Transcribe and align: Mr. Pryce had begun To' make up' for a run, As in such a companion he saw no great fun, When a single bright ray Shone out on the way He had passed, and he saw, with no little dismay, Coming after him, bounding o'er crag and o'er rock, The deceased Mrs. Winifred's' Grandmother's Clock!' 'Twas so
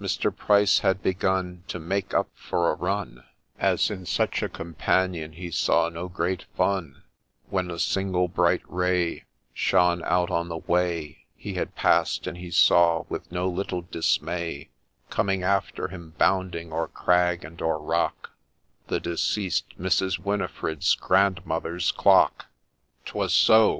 Mr. 0.00 0.36
Pryce 0.36 0.80
had 0.80 1.04
begun 1.04 1.62
To' 1.68 1.78
make 1.94 2.12
up' 2.12 2.30
for 2.48 2.72
a 2.72 2.74
run, 2.74 3.22
As 3.60 3.92
in 3.92 4.06
such 4.06 4.42
a 4.42 4.48
companion 4.48 5.34
he 5.34 5.52
saw 5.52 5.88
no 5.88 6.08
great 6.08 6.46
fun, 6.56 7.04
When 7.48 7.70
a 7.70 7.78
single 7.78 8.26
bright 8.26 8.62
ray 8.66 9.22
Shone 9.54 10.02
out 10.02 10.32
on 10.32 10.48
the 10.48 10.56
way 10.56 11.26
He 11.36 11.54
had 11.54 11.76
passed, 11.76 12.26
and 12.26 12.38
he 12.38 12.50
saw, 12.50 13.04
with 13.08 13.30
no 13.30 13.48
little 13.48 13.82
dismay, 13.82 14.70
Coming 15.10 15.44
after 15.44 15.86
him, 15.86 16.14
bounding 16.18 16.72
o'er 16.72 16.88
crag 16.88 17.44
and 17.44 17.62
o'er 17.62 17.78
rock, 17.78 18.32
The 18.88 18.98
deceased 18.98 19.78
Mrs. 19.80 20.18
Winifred's' 20.18 20.92
Grandmother's 20.96 21.92
Clock!' 21.92 22.46
'Twas 23.04 23.32
so 23.32 23.76